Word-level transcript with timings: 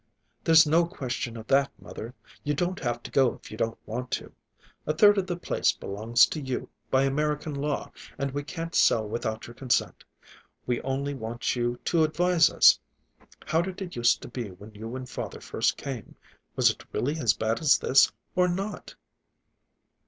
"There's 0.43 0.65
no 0.65 0.87
question 0.87 1.37
of 1.37 1.45
that, 1.45 1.69
mother. 1.79 2.15
You 2.43 2.55
don't 2.55 2.79
have 2.79 3.03
to 3.03 3.11
go 3.11 3.35
if 3.35 3.51
you 3.51 3.55
don't 3.57 3.77
want 3.85 4.09
to. 4.17 4.31
A 4.87 4.95
third 4.95 5.19
of 5.19 5.27
the 5.27 5.37
place 5.37 5.73
belongs 5.73 6.25
to 6.29 6.41
you 6.41 6.69
by 6.89 7.03
American 7.03 7.53
law, 7.53 7.91
and 8.17 8.31
we 8.31 8.41
can't 8.41 8.73
sell 8.73 9.07
without 9.07 9.45
your 9.45 9.53
consent. 9.53 10.03
We 10.65 10.81
only 10.81 11.13
want 11.13 11.55
you 11.55 11.79
to 11.85 12.03
advise 12.03 12.49
us. 12.49 12.79
How 13.45 13.61
did 13.61 13.79
it 13.79 13.95
use 13.95 14.17
to 14.17 14.27
be 14.27 14.49
when 14.49 14.73
you 14.73 14.95
and 14.95 15.07
father 15.07 15.39
first 15.39 15.77
came? 15.77 16.15
Was 16.55 16.71
it 16.71 16.83
really 16.91 17.19
as 17.19 17.33
bad 17.35 17.59
as 17.59 17.77
this, 17.77 18.11
or 18.35 18.47
not?" 18.47 18.95